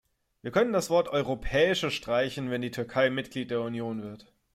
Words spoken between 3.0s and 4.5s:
Mitglied der Union wird.